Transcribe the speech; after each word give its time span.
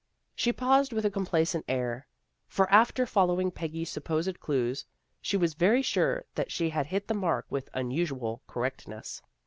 She 0.33 0.51
paused 0.51 0.93
with 0.93 1.05
a 1.05 1.11
complacent 1.11 1.63
ah 1.69 1.75
1, 1.75 2.03
for 2.47 2.67
after 2.71 3.05
following 3.05 3.51
Peggy's 3.51 3.91
supposed 3.91 4.39
clues 4.39 4.87
she 5.21 5.37
was 5.37 5.53
very 5.53 5.83
sure 5.83 6.25
that 6.33 6.51
she 6.51 6.71
had 6.71 6.87
hit 6.87 7.07
the 7.07 7.13
mark 7.13 7.45
with 7.51 7.69
unusual 7.75 8.41
correctness. 8.47 9.21